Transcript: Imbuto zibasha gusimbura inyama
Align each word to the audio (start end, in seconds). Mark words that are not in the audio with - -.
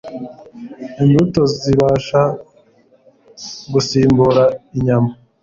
Imbuto 1.03 1.41
zibasha 1.61 2.21
gusimbura 3.73 4.43
inyama 4.77 5.11